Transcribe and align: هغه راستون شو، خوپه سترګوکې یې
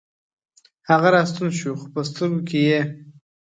هغه 0.89 1.07
راستون 1.15 1.49
شو، 1.59 1.71
خوپه 1.81 2.01
سترګوکې 2.09 2.59
یې 2.67 2.79